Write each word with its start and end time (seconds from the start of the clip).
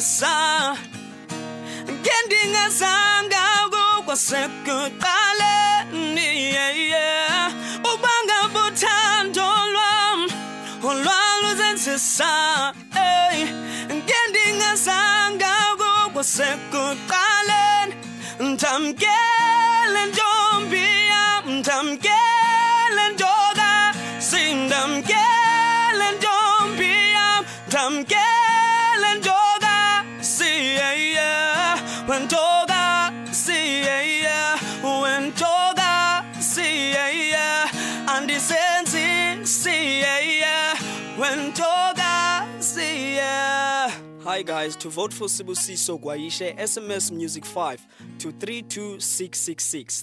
sisa 0.00 0.76
Gendinga 2.04 2.70
sanga 2.70 3.44
gwa 4.04 4.16
sekutale 4.16 5.54
Ubanga 7.92 8.38
butando 8.52 9.46
lwam 9.72 10.20
Olwaluzensisa 10.82 12.72
Gendinga 14.08 14.76
sanga 14.76 15.54
gwa 16.12 16.24
sekutale 16.24 17.94
Mtamkele 18.40 20.02
njombia 20.10 21.42
Mtamkele 21.46 23.04
njoga 23.14 23.94
Sindamkele 24.18 26.06
njombia 26.18 27.42
Mtamkele 27.68 29.14
njoga 29.18 29.43
wentoka 32.08 33.12
siyeya 33.32 34.58
wentoka 35.02 36.24
siyeya 36.54 37.70
andisenzi 38.06 39.46
siyeya 39.46 40.76
wentoka 41.18 42.46
siyeya 42.60 43.90
Hi 44.24 44.42
guys, 44.42 44.74
to 44.76 44.88
vote 44.88 45.12
for 45.12 45.28
Sibusiso 45.28 45.98
Gwayishe, 46.00 46.54
SMS 46.58 47.10
Music 47.12 47.44
5 47.44 47.78
to 48.18 48.32
32666. 48.32 50.02